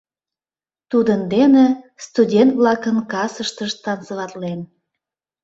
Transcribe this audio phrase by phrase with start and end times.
[0.91, 1.65] Тудын дене
[2.05, 4.59] студент-влакын касыштышт танцеватлен...